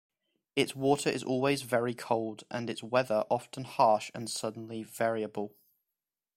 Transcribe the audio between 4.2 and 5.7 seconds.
suddenly variable.